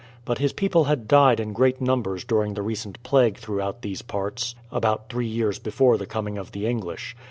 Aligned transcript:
But 0.25 0.39
his 0.39 0.51
people 0.51 0.85
had 0.85 1.07
died 1.07 1.39
in 1.39 1.53
great 1.53 1.79
numbers 1.79 2.23
during 2.23 2.55
the 2.55 2.63
recent 2.63 2.97
plague 3.03 3.37
throughout 3.37 3.83
these 3.83 4.01
parts, 4.01 4.55
about 4.71 5.09
three 5.11 5.27
years 5.27 5.59
before 5.59 5.95
the 5.99 6.07
coming 6.07 6.39
of 6.39 6.53
the 6.53 6.65
English. 6.65 7.15